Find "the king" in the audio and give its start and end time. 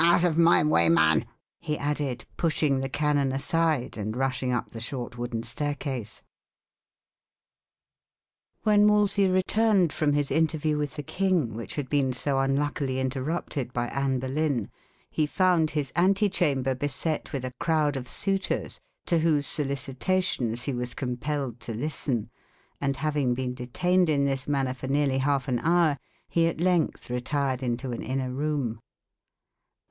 10.95-11.53